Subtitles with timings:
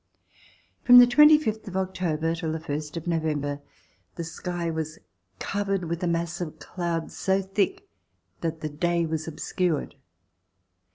[0.83, 3.61] From the twenty fifth of October until the first of November
[4.15, 4.97] the sky was
[5.37, 7.87] covered with a mass of clouds so thick
[8.39, 9.93] that the day was obscured.